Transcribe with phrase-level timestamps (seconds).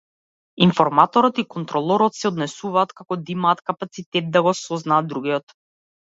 [0.65, 5.55] Информаторот и контролорот се однесуваат како да имаат капацитет да го сознаат другиот.